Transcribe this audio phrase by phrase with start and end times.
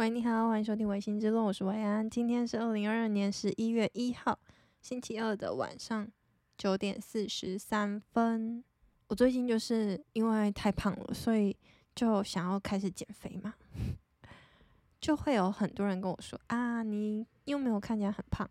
[0.00, 2.08] 喂，你好，欢迎收听《微醺之论》，我是维安。
[2.08, 4.38] 今天是二零二二年十一月一号，
[4.80, 6.10] 星期二的晚上
[6.56, 8.64] 九点四十三分。
[9.08, 11.54] 我最近就是因为太胖了，所以
[11.94, 13.52] 就想要开始减肥嘛，
[15.02, 18.48] 就会有很多人跟我说啊，你又没有看起来很胖。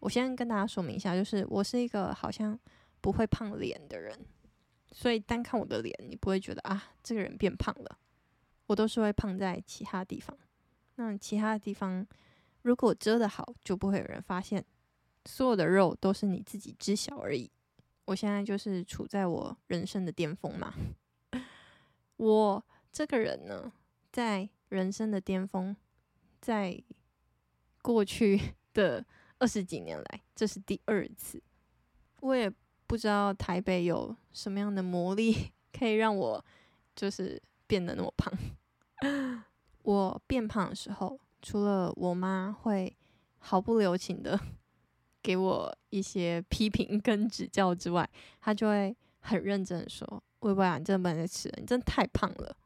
[0.00, 2.58] 我先跟大家说明一下，就是我是一个好像
[3.00, 4.14] 不会胖脸的人，
[4.92, 7.98] 所以单看我的脸，你不会觉得啊，这个人变胖了。
[8.66, 10.36] 我都是会胖在其他地方。
[10.96, 12.06] 那其他的地方，
[12.62, 14.64] 如果遮得好，就不会有人发现。
[15.24, 17.50] 所有的肉都是你自己知晓而已。
[18.04, 20.72] 我现在就是处在我人生的巅峰嘛。
[22.16, 23.72] 我这个人呢，
[24.12, 25.74] 在人生的巅峰，
[26.40, 26.80] 在
[27.82, 28.40] 过去
[28.72, 29.04] 的
[29.38, 31.42] 二十几年来，这是第二次。
[32.20, 32.48] 我也
[32.86, 36.44] 不知道台北有什么样的魔力， 可以让我
[36.94, 38.32] 就是变得那么胖。
[39.86, 42.96] 我变胖的时候，除了我妈会
[43.38, 44.36] 毫不留情的
[45.22, 48.08] 给我一些批评跟指教之外，
[48.40, 52.56] 她就会很认真的说：“薇薇啊，你真的不能再吃了，你真的太胖了。”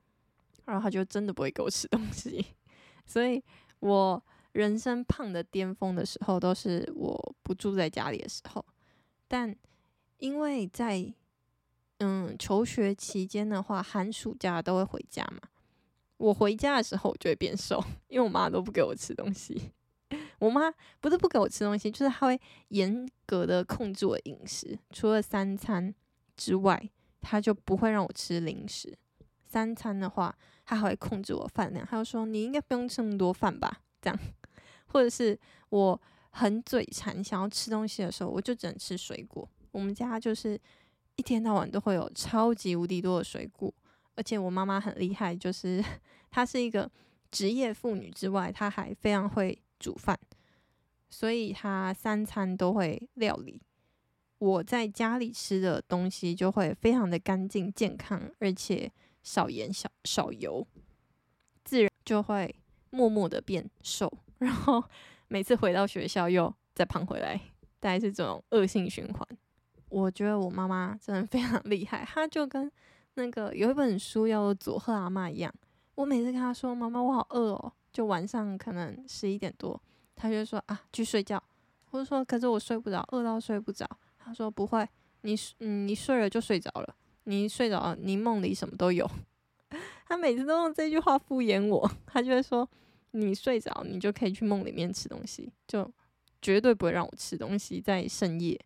[0.64, 2.55] 然后她就真的不会给我吃东西。
[3.05, 3.42] 所以，
[3.80, 8.64] 我人生胖的巅峰的时候，都是我不住在家里的时候。
[9.28, 9.55] 但
[10.17, 11.12] 因为在
[11.98, 15.50] 嗯求学期间的话，寒暑假都会回家嘛。
[16.21, 19.73] 我回家的时候，我就会变瘦，因为我妈都不给我吃东西。
[20.39, 25.95] 我妈不是不给我吃东西，就是她会严格的控制我饮食，除了三餐
[26.37, 26.91] 之外，
[27.23, 28.98] 她就不会让我吃零食。
[29.47, 34.19] 三餐的话，她还会控制我饭量，她就说你应该不用吃那么多饭吧，这样。
[34.87, 35.39] 或者是
[35.71, 35.98] 我
[36.31, 39.48] 很嘴馋想要吃东西的时候，我就只能吃水果。
[39.73, 40.61] 我们家就是
[41.17, 43.73] 一天到晚都会有超级无敌多的水果。
[44.21, 45.83] 而且我妈妈很厉害，就是
[46.31, 46.91] 她是一个
[47.31, 50.15] 职业妇女之外，她还非常会煮饭，
[51.09, 53.63] 所以她三餐都会料理。
[54.37, 58.92] 我在家里吃的东西就会非常的干净、健康，而且
[59.23, 60.67] 少盐、少少油，
[61.64, 62.55] 自然就会
[62.91, 64.13] 默默的变瘦。
[64.36, 64.85] 然后
[65.29, 67.41] 每次回到学校又再胖回来，
[67.79, 69.27] 大概是这种恶性循环。
[69.89, 72.70] 我觉得我妈妈真的非常 厉害，她就跟。
[73.15, 75.53] 那个有一本书叫《佐贺阿嬷》一样，
[75.95, 79.81] 我每次跟她说：“妈妈，我好饿哦。”就晚上可能十一点多，
[80.15, 81.43] 她就说：“啊，去睡觉。”
[81.91, 83.85] 或者说：“可是我睡不着，饿到睡不着。”
[84.17, 84.89] 她说：“不会，
[85.23, 86.95] 你嗯，你睡了就睡着了。
[87.25, 89.11] 你睡着，你梦里什么都有。
[90.07, 92.69] ”她每次都用这句话敷衍我，她就会说
[93.11, 95.92] ：“你睡着，你就可以去梦里面吃东西，就
[96.41, 98.59] 绝对不会让我吃东西在深夜。”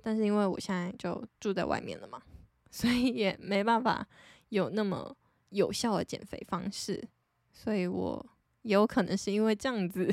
[0.00, 2.22] 但是因为我现在就住在外面了嘛。
[2.72, 4.04] 所以也没办法
[4.48, 5.14] 有那么
[5.50, 7.06] 有效的减肥方式，
[7.52, 8.26] 所以我
[8.62, 10.12] 有可能是因为这样子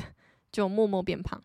[0.52, 1.42] 就默默变胖，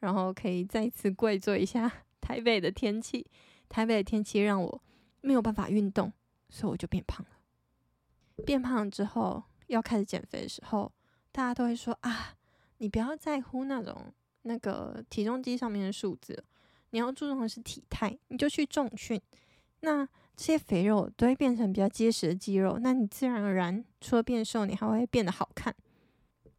[0.00, 3.26] 然后可以再次跪坐一下台北的天气。
[3.68, 4.82] 台北的天气让我
[5.20, 6.12] 没有办法运动，
[6.48, 8.44] 所以我就变胖了。
[8.44, 10.92] 变胖之后要开始减肥的时候，
[11.32, 12.36] 大家都会说啊，
[12.78, 16.44] 你不要在乎那种那个体重机上面的数字，
[16.90, 19.20] 你要注重的是体态，你就去重训。
[19.80, 20.06] 那
[20.36, 25.74] 这些肥肉都会变成比较结实的肌肉，那你自然而然除了变瘦，你还会变得好看。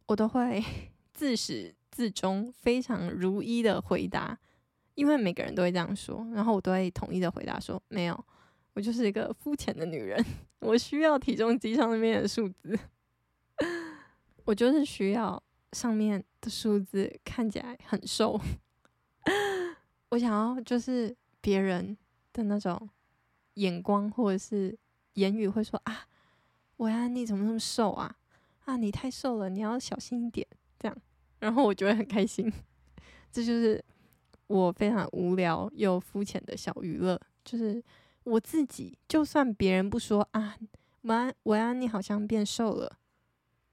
[0.06, 0.64] 我都会
[1.12, 4.38] 自始至终非常如一的回答，
[4.94, 8.24] 因为每个人都会这样说，然后我都会统一的回答说：没有，
[8.72, 10.24] 我就是一个肤浅的女人，
[10.60, 12.78] 我需要体重机上面的数字，
[14.46, 15.42] 我就是需要
[15.72, 18.40] 上面的数字看起来很瘦，
[20.10, 21.96] 我想要就是别人
[22.32, 22.88] 的那种。
[23.56, 24.76] 眼光或者是
[25.14, 26.06] 言语会说啊，
[26.78, 28.16] 维安你怎么那么瘦啊？
[28.64, 30.46] 啊，你太瘦了，你要小心一点。
[30.78, 30.96] 这样，
[31.38, 32.52] 然后我就会很开心。
[33.32, 33.82] 这就是
[34.46, 37.82] 我非常无聊又肤浅的小娱乐，就是
[38.24, 40.56] 我自己，就算别人不说啊，
[41.02, 42.98] 维安维安你好像变瘦了，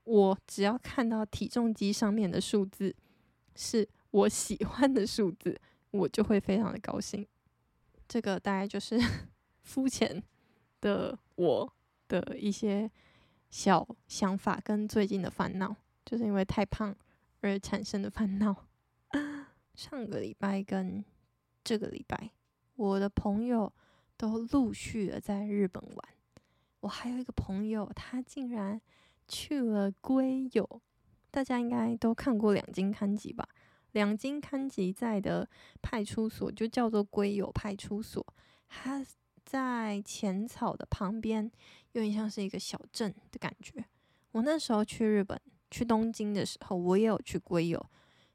[0.05, 2.95] 我只要看到体重机上面的数字
[3.56, 5.59] 是我喜欢的数字，
[5.91, 7.27] 我就会非常的高兴。
[8.07, 8.97] 这个大概就是。
[9.63, 10.21] 肤浅
[10.81, 11.74] 的我
[12.07, 12.92] 的一些
[13.50, 15.75] 小想法跟最近的烦恼，
[16.06, 16.95] 就是因为太胖
[17.42, 18.56] 而产生的烦恼。
[19.74, 21.04] 上个礼拜跟
[21.63, 22.31] 这个礼拜，
[22.75, 23.71] 我的朋友
[24.18, 26.10] 都陆续的在日本玩。
[26.81, 28.80] 我还有一个朋友，他竟然
[29.27, 30.81] 去了龟友。
[31.31, 33.48] 大家应该都看过两津勘吉吧？
[33.94, 35.50] 两津勘吉在的
[35.81, 38.25] 派出所就叫做龟友派出所，
[38.68, 39.06] 他。
[39.45, 41.51] 在浅草的旁边，
[41.92, 43.84] 有点像是一个小镇的感觉。
[44.31, 47.86] 我那时候去日本，去东京的时候，我也有去龟友，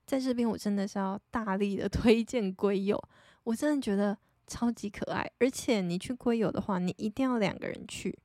[0.06, 3.02] 在这边我真的是要大力的 推荐龟友，
[3.44, 4.16] 我真的觉得
[4.46, 8.16] 超级可爱，而且你去龟友的话，你一定要两个人去，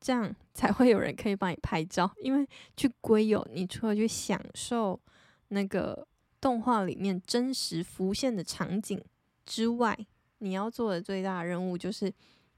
[0.00, 5.00] 这样 才会有人可以帮你拍照，因为去龟友，你除了去享受
[5.48, 6.06] 那个
[6.40, 9.02] 动画里面真实浮现的场景
[9.44, 10.06] 之外，
[10.40, 12.12] 你要做的最大任务就是。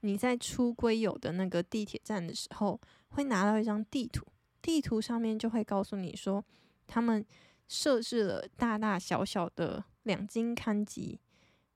[0.05, 2.77] 你在出龟有的那个地铁站的时候，
[3.11, 4.25] 会拿到一张地图，
[4.61, 6.43] 地图上面就会告诉你说，
[6.85, 7.25] 他们
[7.69, 11.21] 设置了大大小小的两津勘吉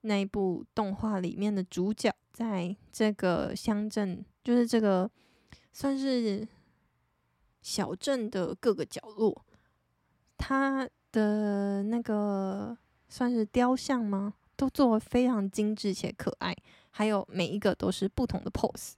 [0.02, 5.10] 那一部动画里面的主角，在这个乡镇，就是这个
[5.72, 6.46] 算是
[7.62, 9.46] 小镇的各个角落，
[10.38, 12.78] 他的那个
[13.08, 14.34] 算是雕像吗？
[14.58, 16.54] 都做的非常精致且可爱。
[16.90, 18.94] 还有每一个都是不同的 pose，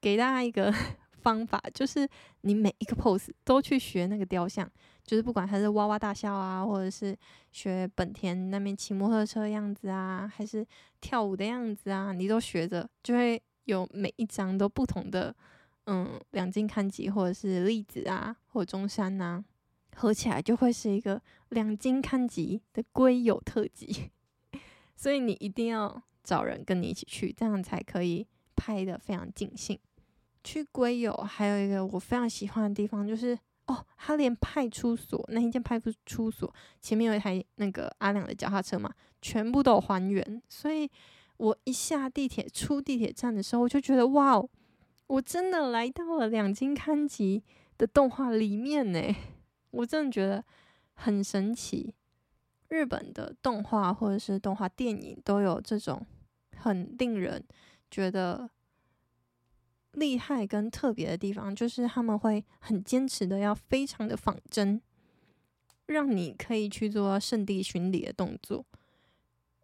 [0.00, 0.70] 给大家一个
[1.22, 2.06] 方法，就是
[2.42, 4.70] 你每一个 pose 都去学那个雕像，
[5.02, 7.16] 就是不管他是哇哇大笑啊，或者是
[7.50, 10.66] 学本田那边骑摩托车的样子啊，还是
[11.00, 15.34] 跳舞的样子啊，你都学着，就会有每一张都不同的，
[15.86, 19.44] 嗯，两金看吉或者是栗子啊，或者中山呐、啊，
[19.96, 24.10] 合起来就会是一个两金看吉的龟友特辑，
[24.96, 26.02] 所以你一定要。
[26.26, 28.26] 找人跟你一起去，这样才可以
[28.56, 29.78] 拍的非常尽兴。
[30.42, 36.50] 去龟友还有一个我非常喜欢的地方，就是哦，他连派出所那一间派出所
[36.80, 40.42] 前面有一台那个阿良的脚踏车嘛，全部都有还原。
[40.48, 40.90] 所以
[41.36, 44.48] 我一下地铁出地铁站的时候，我就觉得哇哦，
[45.08, 47.44] 我真的来到了两津勘吉
[47.76, 49.14] 的动画里面呢，
[49.72, 50.42] 我真的觉得
[50.94, 51.92] 很神奇。
[52.68, 56.04] 日本的动画或者是动画电影都有这种。
[56.56, 57.44] 很令人
[57.90, 58.48] 觉得
[59.92, 64.80] 厉害跟特别的地方，就是他们会很坚持的要非常的仿真，
[65.84, 68.64] 让你可以去做圣地巡礼的动作，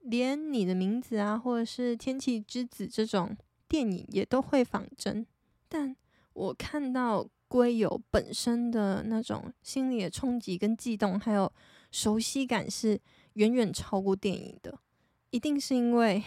[0.01, 3.35] 连你的名字啊，或者是天气之子这种
[3.67, 5.27] 电影也都会仿真。
[5.69, 5.97] 但
[6.35, 11.51] 我看到龟有本身的那种心理的冲击跟悸动，还有
[11.91, 13.01] 熟悉感是
[13.35, 14.79] 远远超过电影的，
[15.31, 16.23] 一定是因为。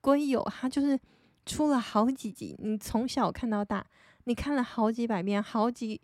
[0.00, 1.00] 龟有，它就是
[1.46, 3.86] 出了好几集，你从小看到大，
[4.24, 5.98] 你看了好几百遍，好几，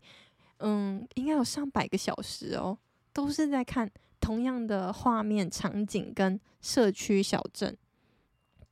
[0.57, 2.79] 嗯，应该有上百个小时哦，
[3.13, 7.77] 都是在看同样的画面、场景跟社区小镇，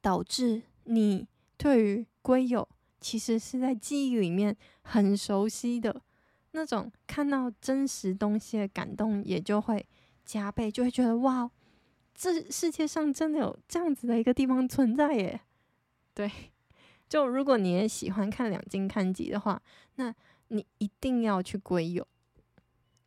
[0.00, 1.28] 导致你
[1.58, 2.66] 对于龟有
[2.98, 6.00] 其实是在记忆里面很熟悉的
[6.52, 9.86] 那种，看到真实东西的感动也就会
[10.28, 11.50] 加倍，就会觉得哇。
[12.20, 15.40] 这世界上真的有这样子的一个地方存在耶？
[16.12, 16.28] 对，
[17.08, 19.62] 就如果你也喜欢看两津勘吉的话，
[19.94, 20.12] 那
[20.48, 22.04] 你一定要去龟有。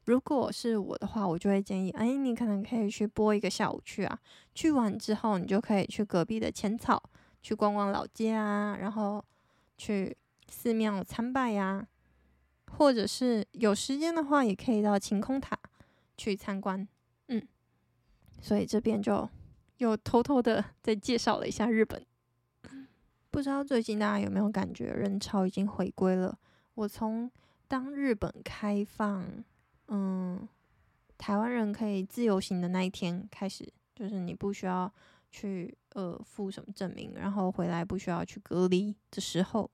[0.06, 4.18] 如果是我的话，我就会建议，哎，你可能可以去播一个下午去啊。
[4.56, 7.04] 去完之后，你就可以去隔壁的浅草
[7.42, 9.22] 去逛逛老街啊，然后
[9.78, 10.16] 去
[10.48, 11.86] 寺庙参拜呀，
[12.78, 15.60] 或者是有时间的话，也可以到晴空塔
[16.18, 16.88] 去参观。
[18.42, 19.30] 所以这边就
[19.78, 22.06] 又偷偷的再介绍了一下日本。
[23.30, 26.38] 不知道最近大家有没有感觉人潮已经回归了？
[26.74, 27.32] 我从
[27.68, 29.26] 当日本开放，
[29.88, 30.46] 嗯，
[31.18, 34.92] 台湾人可以自由行的那一天开始，就是你不需要
[35.30, 39.72] 去呃附什么证明，然后回来不需要去隔离的时候，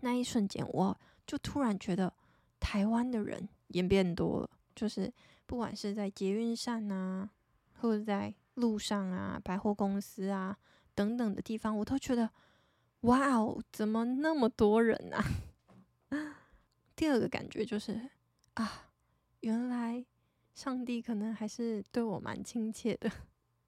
[0.00, 2.10] 那一瞬间我就突然觉得
[2.58, 5.12] 台湾的人也变多了，就是
[5.44, 7.28] 不管是在捷运上啊。
[7.82, 10.56] 或者在路上啊、百货公司啊
[10.94, 12.30] 等等的地方，我都觉得，
[13.00, 15.24] 哇哦，怎么那么多人啊？
[16.94, 18.08] 第二个感觉就是
[18.54, 18.92] 啊，
[19.40, 20.06] 原来
[20.54, 23.10] 上帝可能还是对我蛮亲切的，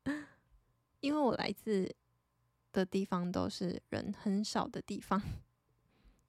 [1.00, 1.92] 因为我来自
[2.70, 5.20] 的地方都是人很少的地方，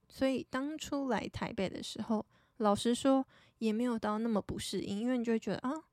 [0.08, 2.26] 所以当初来台北的时候，
[2.56, 3.24] 老实说
[3.58, 5.84] 也没有到那么不适应，因为你就会觉得啊。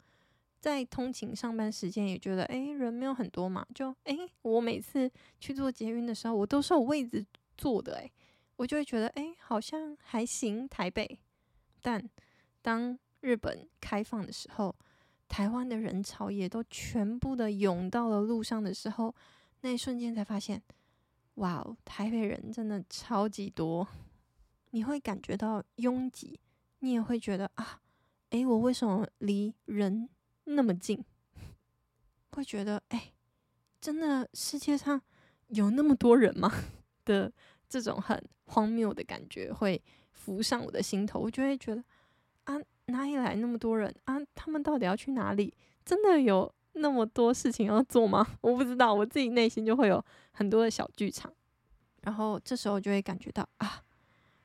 [0.63, 7.25] 在通勤上班时间也觉得，诶，人没有很多嘛，就诶，我每次去做捷运的时候，我都是有位置
[7.58, 8.10] 坐的，诶，
[8.55, 10.65] 我就会觉得，诶，好像还行。
[10.70, 11.20] 台北，
[11.82, 12.10] 但
[12.62, 14.74] 当日本开放的时候，
[15.27, 19.13] 台湾的人潮也都全部的涌到了路上的时候，
[19.60, 20.63] 那一瞬间才发现，
[21.34, 23.86] 哇哦，台北人真的超级多，
[24.72, 26.39] 你会感觉到拥挤，
[26.79, 27.82] 你也会觉得啊，
[28.29, 30.08] 诶，我为什么离人
[30.45, 31.03] 那么近，
[32.31, 33.13] 会觉得哎、
[33.79, 35.01] 真的世界上
[35.47, 36.51] 有那么多人吗？
[37.05, 37.31] 的
[37.67, 39.81] 这种很荒谬的感觉会
[40.12, 41.83] 浮上我的心头，我就会觉得
[42.45, 44.17] 啊，哪里来那么多人啊？
[44.35, 45.53] 他们到底要去哪里？
[45.83, 48.25] 真的有那么多事情要做吗？
[48.41, 51.33] 我不知道，我自己内心就会有很多的小剧场。
[52.01, 53.81] 然后这时候就会感觉到啊，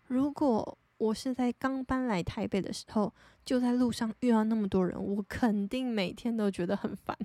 [0.06, 3.14] 如果我是在刚搬来台北的时候，
[3.44, 7.16] 就在路上遇到那么多人，我肯定每天都觉得很烦。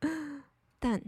[0.78, 1.02] 但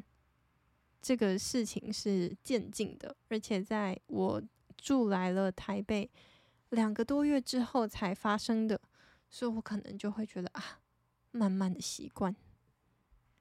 [1.00, 4.42] 这个事情是渐进的，而且在我
[4.76, 6.10] 住来了台北
[6.70, 8.80] 两个多月之后才发生的，
[9.28, 10.80] 所以我可能就会觉得啊，
[11.30, 12.34] 慢慢的习惯。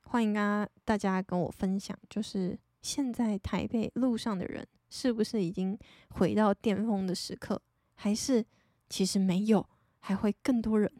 [0.03, 5.77] 欢迎啊，大家跟我分享，就是现在台北路上的人是不是已经
[6.09, 7.61] 回到巅峰的时刻？
[8.03, 8.43] 还是
[8.89, 10.91] 其实没有，还会更多人。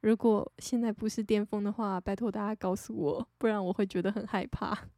[0.00, 4.88] 如果现在不是巅峰的话，拜托大家告诉我，不然我会觉得很害怕。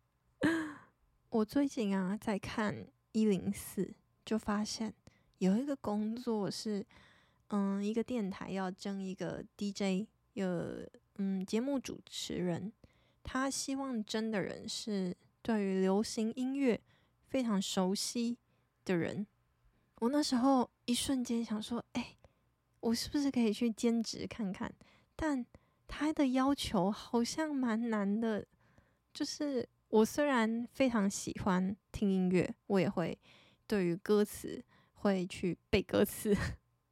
[1.29, 3.93] 我最近啊在看一零四，
[4.25, 4.95] 就发现
[5.37, 6.87] 有一个工作是，
[7.49, 12.73] 嗯，一个电台要征一个 DJ，有嗯节目主持人，
[13.23, 16.81] 他希望征的人是对于流行音乐
[17.27, 18.39] 非常熟悉
[18.87, 19.27] 的人。
[20.00, 22.16] 我那时候一瞬间想说，哎、
[22.80, 24.73] 我是不是可以去兼职看看？
[25.14, 25.45] 但
[25.87, 28.47] 他的要求好像蛮难的。
[29.12, 33.19] 就是我虽然非常喜欢听音乐，我也会
[33.66, 34.64] 对于歌词
[34.95, 36.35] 会去背歌词，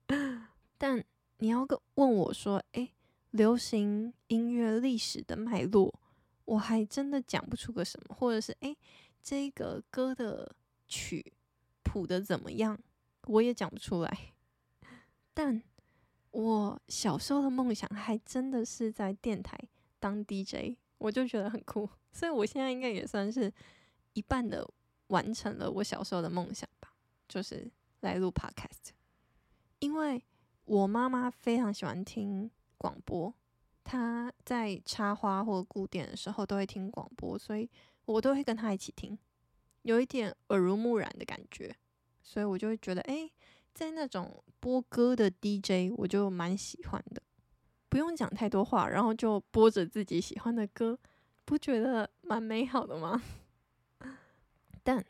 [0.76, 1.02] 但
[1.38, 2.92] 你要个问我说，哎、
[3.30, 5.94] 流行音乐历史的脉络，
[6.44, 8.76] 我还真的讲不出个什么，或者是哎、
[9.22, 10.54] 这个歌的
[10.86, 11.32] 曲
[11.84, 12.78] 谱的怎么样？
[13.28, 14.32] 我也讲不出来，
[15.34, 15.62] 但
[16.30, 19.58] 我小时候的梦想还真的是在电台
[20.00, 23.52] 当 DJ，我就觉得很酷，所以我现在应该也算是
[24.14, 24.66] 一半的
[25.08, 26.90] 完成了我小时候的梦想吧，
[27.28, 27.70] 就是
[28.00, 28.92] 来录 Podcast。
[29.80, 30.24] 因为
[30.64, 33.32] 我妈妈非常喜欢听广播，
[33.84, 37.68] 她在插花或顾店的时候都会听广播，所以
[38.06, 39.18] 我都会跟她一起听，
[39.82, 41.76] 有一点耳濡目染的感觉。
[42.28, 43.30] 所以我就会觉得，哎、
[43.72, 47.22] 在那种播歌的 DJ，我就蛮喜欢的，
[47.88, 50.98] 不用讲太多话，然后就播着自己喜欢的歌，
[51.46, 53.22] 不觉得蛮美好的吗？
[54.84, 55.02] 但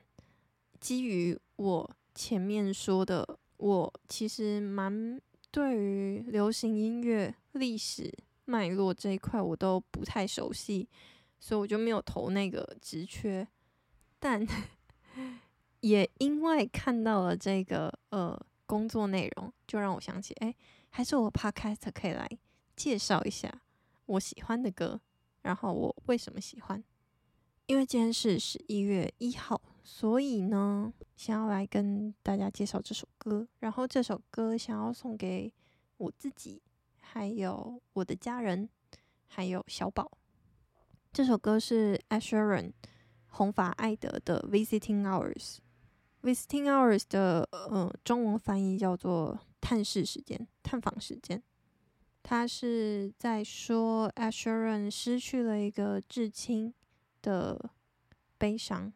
[0.79, 5.21] 基于我前面说的，我其实蛮
[5.51, 10.89] 对于流行音乐历史脉络这一块我都不太熟悉，
[11.41, 13.49] 所以我就没有投那个职缺，
[14.21, 14.47] 但。
[15.81, 20.55] 也因为看到了这个呃工作内容，就让我想起，哎，
[20.91, 22.29] 还是我 Podcast 可以来
[22.77, 23.63] 介绍一下
[24.07, 25.01] 我喜欢的歌，
[25.43, 26.83] 然后我为什么喜欢。
[27.67, 33.47] 因为今天是十一月一号，所以呢，想要来跟大家介绍这首歌。
[33.59, 35.53] 然后这首歌想要送给
[35.99, 36.63] 我自己，
[36.99, 38.69] 还有我的家人，
[39.27, 40.11] 还有小宝。
[41.13, 42.73] 这首歌是 Asherin
[43.27, 45.59] 红发艾德的 Visiting Hours。
[46.23, 51.43] Visiting hours 的呃中文翻译叫做探视时间、探访时间。
[52.23, 56.75] 他是在说 Asheran 失去了一个至亲
[57.23, 57.71] 的
[58.37, 58.93] 悲伤，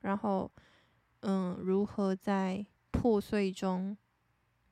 [0.00, 0.50] 然后
[1.20, 3.96] 嗯，如何在破碎中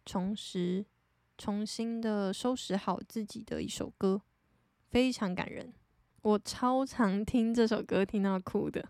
[0.05, 0.85] 重拾、
[1.39, 4.21] 重新的收拾好自己的一首歌，
[4.91, 5.73] 非常感人。
[6.23, 8.87] 我超常听这首歌，听到哭的。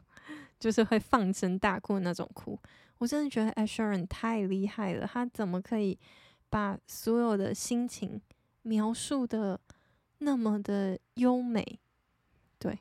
[0.59, 2.59] 就是会放声大哭的那种哭，
[2.99, 5.99] 我真的觉得 Ed Sheeran 太厉害了，他怎么可以
[6.51, 8.21] 把所有的心情
[8.63, 9.61] 描述的
[10.19, 11.79] 那么的优美？
[12.59, 12.79] 对，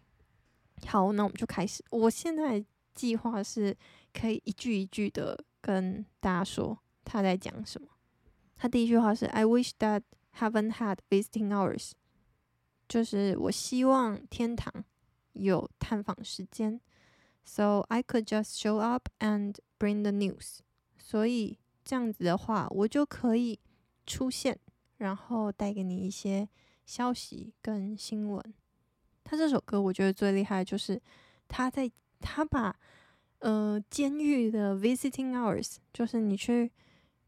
[0.88, 1.84] 好，那我们就开始。
[1.92, 2.66] 我现在
[2.96, 3.78] 计划是
[4.12, 7.88] 可以一句一句的跟大家说他在讲什么。
[8.56, 10.02] 他第一句话是 "I wish that
[10.40, 11.92] heaven had visiting hours"，
[12.88, 14.84] 就是我希望天堂
[15.34, 16.82] 有探访时间。
[17.50, 20.58] So I could just show up and bring the news。
[20.98, 23.58] 所以这样子的话，我就可以
[24.06, 24.60] 出现，
[24.98, 26.50] 然后带给你一些
[26.86, 28.54] 消息跟新闻。
[29.24, 31.02] 他这首歌我觉得最厉害就是
[31.48, 31.90] 他在
[32.20, 32.78] 他把
[33.40, 36.70] 呃监狱的 visiting hours，就是你去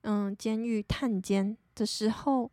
[0.02, 2.52] 嗯、监狱探监的时候，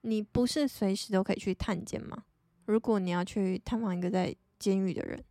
[0.00, 2.24] 你不是随时都可以去探监吗？
[2.64, 5.22] 如果你要去探访一个在监狱的人。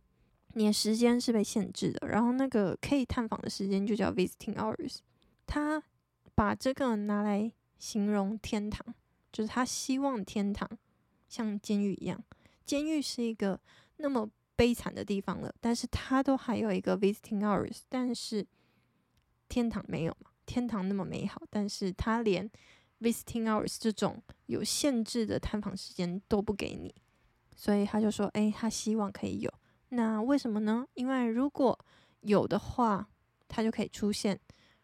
[0.54, 4.98] 你的时间是被限制的，然后那个可以探访的时间就叫 visiting hours。
[5.46, 5.82] 他
[6.34, 8.94] 把这个拿来形容天堂，
[9.32, 10.68] 就是他希望天堂
[11.28, 12.22] 像监狱一样。
[12.64, 13.60] 监狱是一个
[13.96, 17.80] 那么悲惨的地方了，但是他都还有一个 visiting hours。
[17.88, 18.46] 但是
[19.48, 20.30] 天堂没有嘛？
[20.46, 22.50] 天堂那么美好，但是他连
[23.00, 26.94] visiting hours 这种有限制的探访时间都不给你。
[27.56, 29.52] 所以他就说，诶，他希望可以有。
[29.94, 30.86] 那为什么呢？
[30.94, 31.78] 因为如果
[32.20, 33.08] 有的话，
[33.48, 34.38] 他就可以出现，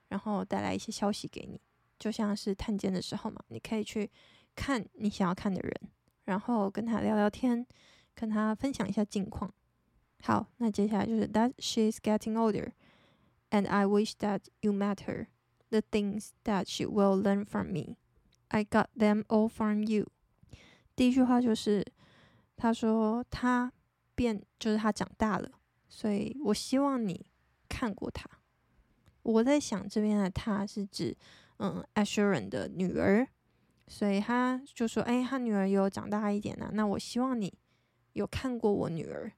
[0.08, 1.60] 然后带来一些消息给你，
[1.98, 4.10] 就像是探监的时候嘛，你可以去
[4.54, 5.74] 看你想要看的人，
[6.24, 7.66] 然后跟他聊聊天，
[8.14, 9.52] 跟他分享一下近况。
[10.22, 12.72] 好，那接下来就是 That she is getting older,
[13.50, 15.26] and I wish that you met her.
[15.70, 17.96] The things that she will learn from me,
[18.48, 20.06] I got them all from you.
[20.94, 21.86] 第一句话就是
[22.56, 23.72] 他说他
[24.20, 25.50] 变，就是他长大了，
[25.88, 27.24] 所以我希望你
[27.70, 28.28] 看过他。
[29.22, 31.16] 我在想这边的他是指
[31.56, 33.26] 嗯 Asheron 的女儿，
[33.88, 37.50] 所以他就说，哎，他女儿有长大一点了，那我希望你
[38.12, 39.32] 有看过我女儿。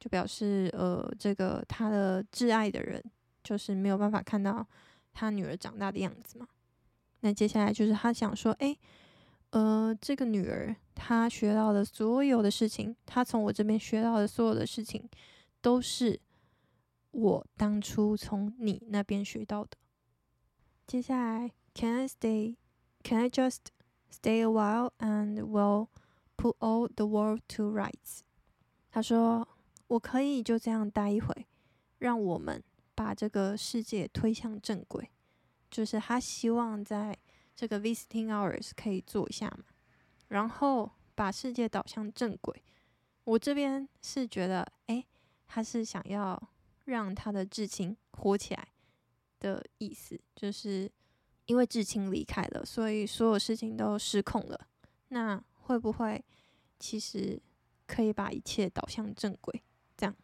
[0.00, 3.00] 就表示，呃，这个他的挚爱的人
[3.44, 4.66] 就是没有办法看到
[5.12, 6.48] 他女儿长大的样子嘛。
[7.20, 8.76] 那接下来就是他想说，诶，
[9.54, 15.08] 呃，这个女儿她学到的所有的事情，她从我这边学到的所有的事情，
[15.60, 16.20] 都是
[17.12, 19.76] 我当初从你那边学到的。
[20.88, 22.56] 接下来，Can I stay?
[23.04, 23.66] Can I just
[24.10, 25.86] stay a while and we'll
[26.36, 28.22] put all the world to rights？
[28.90, 29.46] 她说。
[29.86, 31.46] 我可以就这样待一会，
[31.98, 35.10] 让我们把这个世界推向正轨。
[35.70, 37.16] 就是她希望在
[37.54, 39.64] 这个 visiting hours 可以做一下嘛，
[40.28, 42.62] 然后把世界导向正轨。
[43.24, 45.06] 我这边是觉得，诶，
[45.46, 46.50] 他是想要
[46.84, 48.68] 让他的至亲活起来
[49.40, 50.90] 的意思，就是
[51.46, 54.68] 因为至亲离开了，所以所有事情都失控了。
[55.08, 56.22] 那会不会
[56.78, 57.40] 其实
[57.86, 59.62] 可以把一切导向正轨？
[59.96, 60.14] 这样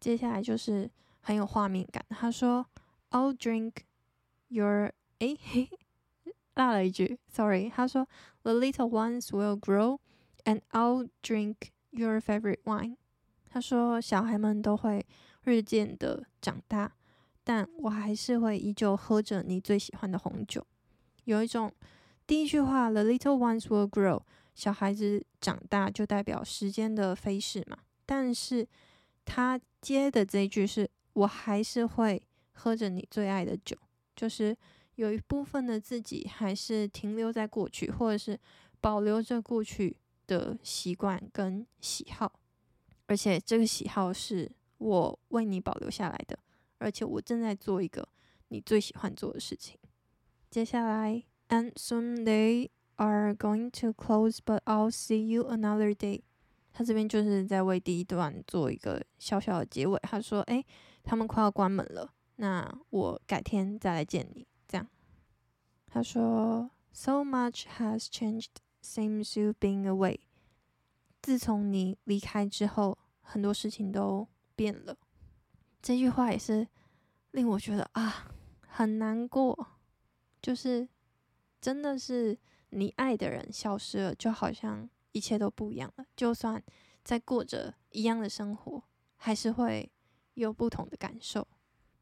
[0.00, 2.04] 接下来就是很有画面感。
[2.10, 2.66] 他说
[3.10, 3.72] ：“I'll drink
[4.48, 4.92] your……
[5.20, 5.68] 诶嘿，
[6.66, 7.70] 落了一句，sorry。
[7.70, 8.06] 他说
[8.42, 9.98] ：‘The little ones will grow,
[10.44, 11.54] and I'll drink
[11.90, 12.96] your favorite wine。’
[13.48, 15.06] 他说小孩们都会
[15.44, 16.92] 日渐的长大，
[17.44, 20.66] 但我还是会依旧喝着你最喜欢的红酒。
[21.24, 21.72] 有一种
[22.26, 24.22] 第一句话，‘The little ones will grow’，
[24.54, 28.68] 小孩子长大就代表时间的飞逝嘛，但是。”
[29.30, 33.76] 他接的这一句是：“我还是会喝着你最爱的酒。”
[34.16, 34.56] 就是
[34.98, 38.36] 有一部分的自己还是停留在过去，或者是
[38.80, 42.32] 保留着过去的习惯跟喜好，
[43.06, 46.36] 而且这个喜好是我为你保留下来的，
[46.78, 48.08] 而且我正在做一个
[48.48, 49.78] 你最喜欢做的事情。
[50.50, 56.22] 接下来，And soon they are going to close, but I'll see you another day.
[56.72, 59.96] 他这边就是在为第一段做一个小小的结尾。
[60.02, 60.66] 他说：“诶，
[61.04, 64.44] 他们快要关门了，那我改天再来见你。”
[65.90, 68.48] 他说：“So much has changed
[68.82, 70.20] since you've been away。”
[71.22, 74.96] 自从你离开之后，很多事情都变了。
[75.82, 76.68] 这句话也是
[77.32, 78.28] 令我觉得啊，
[78.60, 79.68] 很难过。
[80.40, 80.88] 就是
[81.60, 82.38] 真的是
[82.70, 84.88] 你爱的人消失了，就好像。
[85.12, 86.62] 一切都不一样了，就算
[87.02, 88.84] 在过着一样的生活，
[89.16, 89.90] 还是会
[90.34, 91.48] 有不同的感受。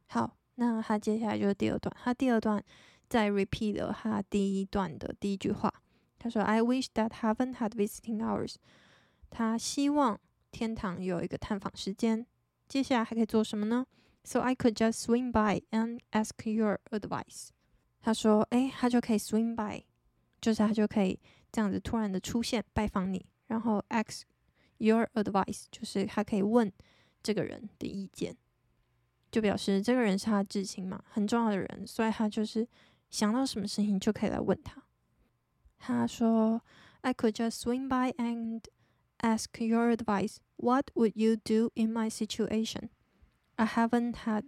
[0.09, 2.63] 好，那他接下来就是第二段，他第二段
[3.09, 5.73] 再 repeat 了他第一段的第一句话。
[6.19, 8.57] 他说：“I wish that heaven had visiting hours。”
[9.31, 10.19] 他希望
[10.51, 12.27] 天堂有一个探访时间。
[12.69, 13.87] 接下来还可以做什么呢
[14.25, 17.49] ？So I could just swing by and ask your advice。
[18.01, 19.85] 他说：“诶，他就可以 swing by，
[20.41, 21.21] 就是他就可以。”
[21.53, 24.23] 这样子突然的出现拜访你，然后 ask
[24.77, 26.71] your advice，就是他可以问
[27.23, 28.37] 这个人的意见，
[29.31, 32.67] 就表示这个人是他至亲嘛，很重要的人，所以他就是
[33.11, 34.83] 想到什么事情就可以来问他。
[35.79, 36.63] 他说
[37.03, 38.63] ：“I could just swing by and
[39.19, 40.37] ask your advice.
[40.57, 42.89] What would you do in my situation?
[43.57, 44.45] I haven't had,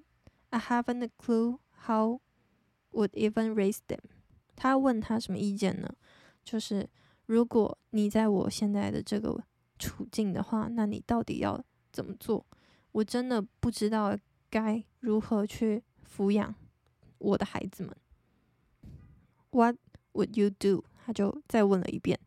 [0.50, 2.20] I haven't a clue how
[2.92, 4.00] would even raise them.”
[4.56, 5.94] 他问他什么意见呢？
[6.44, 6.88] 就是
[7.26, 9.44] 如果你在我现在的这个
[9.78, 12.44] 处境的话，那你到底要怎么做？
[12.92, 14.18] 我真的不知道
[14.50, 16.54] 该如何去抚养
[17.18, 17.94] 我的孩子们。
[19.50, 19.76] What
[20.12, 20.84] would you do？
[21.04, 22.18] 他就再问了一遍。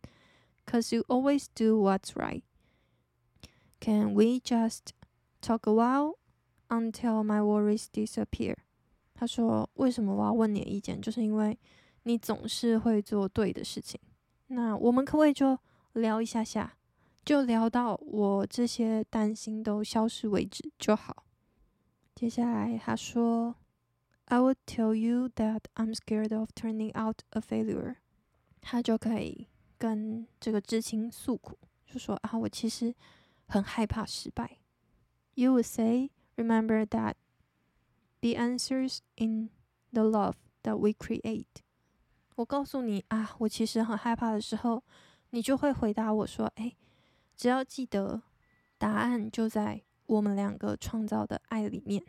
[0.65, 2.43] Cause you always do what's right.
[3.79, 4.93] Can we just
[5.41, 6.17] talk a while
[6.69, 8.55] until my worries disappear？
[9.13, 11.01] 他说：“为什么我要问你的意见？
[11.01, 11.59] 就是因为
[12.03, 13.99] 你总是会做对的事情。”
[14.47, 15.57] 那我们可不可以就
[15.93, 16.77] 聊一下下，
[17.23, 21.25] 就聊到我这些担心都消失为止就好。
[22.15, 23.55] 接下来他说
[24.30, 27.96] ：“I would tell you that I'm scared of turning out a failure。”
[28.60, 29.48] 他就可以
[29.78, 32.94] 跟这个至亲诉苦，就说啊，我其实
[33.46, 34.58] 很害怕失败。
[35.34, 37.14] You would say, remember that
[38.20, 39.50] the answers in
[39.92, 41.62] the love that we create。
[42.34, 44.82] 我告诉你啊，我其实很害怕的时候，
[45.30, 46.74] 你就会回答我说，哎，
[47.36, 48.22] 只要记得
[48.78, 52.02] 答案就在我们两个创造的爱里面，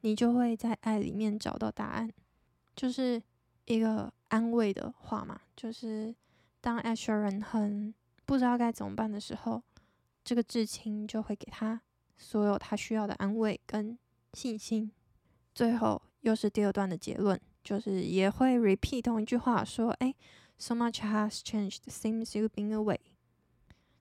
[0.00, 2.10] 你就会在爱里面找到答案，
[2.74, 3.22] 就是
[3.64, 4.12] 一个。
[4.30, 6.14] 安慰的话嘛，就是
[6.60, 7.92] 当 Asher 人很
[8.24, 9.60] 不知道该怎么办的时候，
[10.22, 11.80] 这个至亲就会给他
[12.16, 13.98] 所有他需要的安慰跟
[14.34, 14.92] 信心。
[15.52, 20.14] 最后又是第二段的结论，就是也会 repeat 同一句话，说：“哎
[20.56, 23.00] ，so much has changed since you've been away。”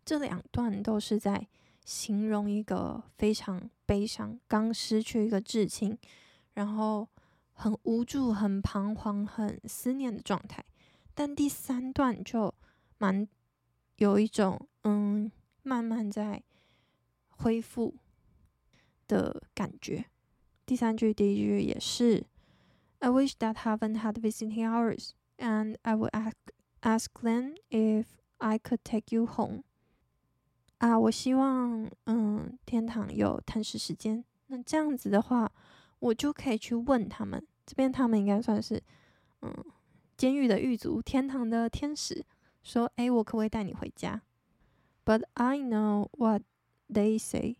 [0.06, 1.48] 这两段都是在
[1.90, 5.98] 形容一个非常悲伤，刚失去一个至亲，
[6.54, 7.08] 然后。
[7.62, 10.64] 很无助、很彷徨、很思念的状态，
[11.14, 12.56] 但第三段就
[12.98, 13.28] 蛮
[13.98, 15.30] 有一种嗯，
[15.62, 16.42] 慢慢在
[17.28, 17.96] 恢复
[19.10, 20.06] 的感觉。
[20.66, 22.26] 第三句、第一句也是
[23.00, 26.36] ：I wish that heaven had visiting hours, and I would ask
[26.80, 28.06] ask Glenn if
[28.38, 29.64] I could take you home。
[30.80, 34.26] 啊，我希望嗯，天堂有探视时间。
[34.48, 35.50] 那这样子的话。
[36.02, 38.82] 我就可以去问他们，这边他们应该算是，
[39.42, 39.54] 嗯，
[40.16, 42.26] 监狱的狱卒，天堂的天使，
[42.64, 44.22] 说，哎，我可不可以带你回家
[45.04, 46.44] ？But I know what
[46.88, 47.58] they say.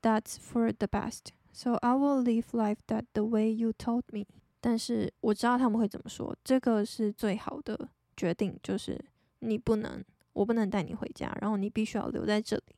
[0.00, 1.34] That's for the best.
[1.52, 4.24] So I will live life that the way you told me.
[4.62, 8.98] 但是我知道他们会怎么说，这个是最好的决定，就是
[9.40, 12.76] 你不能，我不能带你回家，然后你必须要留在这里。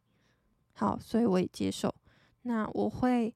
[0.72, 1.94] 好，所以我也接受。
[2.42, 3.34] 那我会。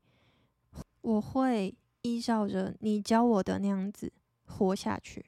[1.00, 4.12] 我会依照着你教我的那样子
[4.44, 5.24] 活下去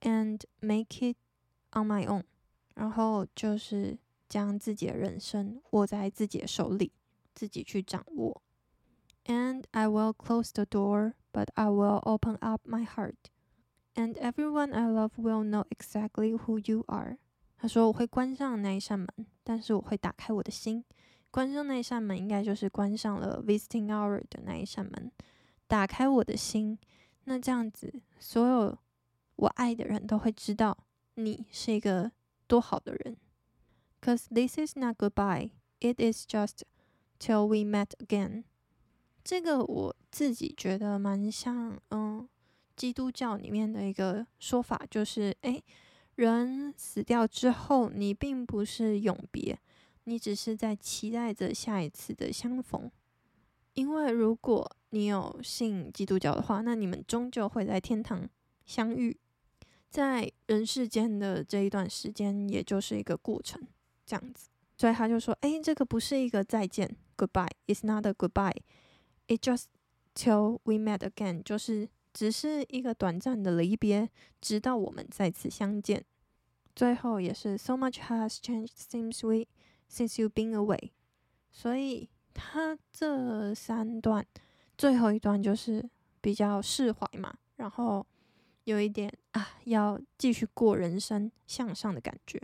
[0.00, 1.16] ，and make it
[1.72, 2.22] on my own，
[2.74, 6.92] 然后就是将自己的人生握在自己的手里，
[7.34, 8.40] 自己去掌握。
[9.26, 13.16] And I will close the door, but I will open up my heart,
[13.94, 17.18] and everyone I love will know exactly who you are。
[17.62, 19.08] 他说我会关上那一扇门，
[19.44, 20.84] 但是我会打开我的心。
[21.30, 25.12] 关上那一扇门，应该就是关上了 visiting hour 的那一扇门，
[25.68, 26.76] 打开我的心。
[27.22, 28.76] 那这样子，所有
[29.36, 30.76] 我爱的人都会知道
[31.14, 32.10] 你是一个
[32.48, 33.16] 多好的人。
[34.00, 36.62] Cause this is not goodbye, it is just
[37.20, 38.42] till we met again。
[39.22, 42.28] 这个我自己觉得蛮像，嗯，
[42.74, 45.62] 基督教里面的一个说法，就是，诶，
[46.16, 49.58] 人死掉之后，你并不是永别。
[50.04, 52.90] 你只是在期待着下一次的相逢，
[53.74, 58.28] 因为如果你有信基督教的话，那你们终究会在天堂
[58.66, 59.16] 相遇。
[59.88, 63.62] 在人世间的这一段时间，也就是一个过程，
[64.04, 64.48] 这样子。
[64.76, 67.50] 所以他就说：“诶，这个不是一个再见，Goodbye.
[67.66, 68.56] It's not a goodbye.
[69.28, 69.66] It just
[70.14, 74.08] till we met again，就是只是一个短暂的离别，
[74.40, 76.04] 直到我们再次相见。
[76.74, 79.46] 最后也是，So much has changed since we。”
[79.94, 80.92] Since you've been away，
[81.50, 84.26] 所以他这三段
[84.78, 85.86] 最后一段就是
[86.22, 88.06] 比较释怀嘛，然后
[88.64, 92.40] 有一点啊，要继续过人生向上的感觉。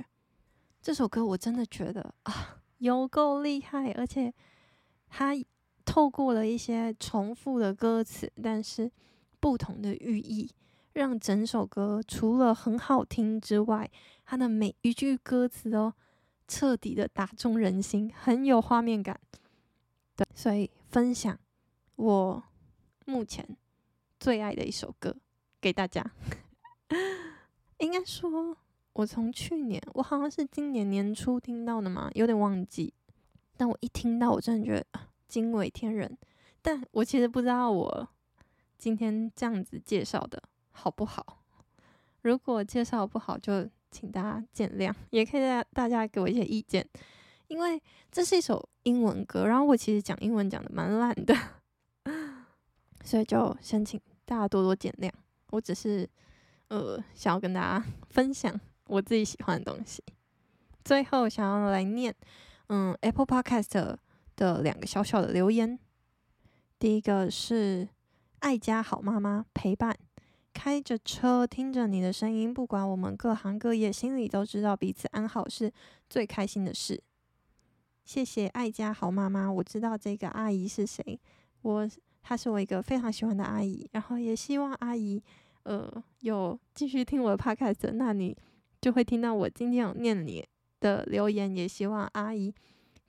[0.83, 4.31] 这首歌我真的觉得啊，有够厉害，而且
[5.09, 5.33] 他
[5.87, 8.93] 透过了一些重复的歌词，但是
[9.41, 10.51] 不同的寓意，
[10.93, 13.91] 让整首歌除了很好听之外，
[14.25, 15.93] 它的每一句歌词都。
[16.51, 19.21] 彻底的打中人心，很有画面感。
[20.17, 21.39] 对，所以分享
[21.97, 22.43] 我
[23.05, 23.47] 目前
[24.19, 25.15] 最爱的一首歌
[25.61, 26.03] 给大家。
[27.81, 28.57] 应该说，
[28.95, 32.95] 我从去年，我好像是今年年初听到的嘛，有点忘记。
[33.59, 34.87] 但我一听到，我真的觉得
[35.29, 36.17] 惊为天人。
[36.63, 38.09] 但我其实不知道我
[38.79, 41.43] 今天这样子介绍的好不好。
[42.23, 43.69] 如果介绍不好，就。
[43.91, 46.87] 请大家见谅，也可以大大家给我一些意见，
[47.47, 51.35] 因为这是一首英文歌，然后我其实讲英文讲的蛮烂的，
[53.03, 55.11] 所以就先请大家多多见谅。
[55.53, 56.07] 我只是
[56.69, 60.05] 呃想要跟大家 分享我自己喜欢的东西。
[60.85, 62.15] 最后想要来念
[62.67, 63.97] 嗯 Apple Podcast
[64.37, 65.79] 的两个小小的留言，
[66.79, 67.89] 第一个是
[68.41, 69.97] 爱家好妈妈陪伴。
[70.55, 75.73] 开着车，听着你的声音，不管我们各行各业，心里都知道彼此安好是
[76.09, 77.01] 最开心的事。
[78.05, 81.21] 谢谢爱家好妈妈，我知道这个阿姨是谁，
[81.63, 81.89] 我
[82.23, 85.23] 她是我一个非常喜欢的阿姨，然后也希望阿姨，
[85.65, 88.37] 呃有继续听我的 podcast，那你
[88.81, 90.45] 就会听到我今天有念你
[90.81, 91.55] 的留言。
[91.55, 92.53] 也希望阿姨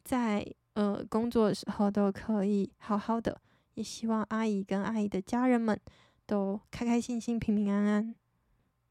[0.04, 3.42] 在呃工作的时候都可以好好的，
[3.80, 5.80] 也希望阿姨跟阿姨的家人们
[6.26, 8.14] 都开开心心、平平安安。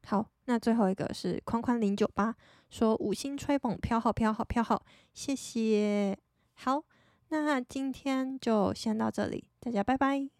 [0.07, 2.35] 好，那最后一个是宽宽零九八
[2.71, 6.17] 说五星吹捧，飘好飘好飘好，谢谢。
[6.55, 6.83] 好，
[7.27, 10.38] 那今天就先到这里，大家拜拜。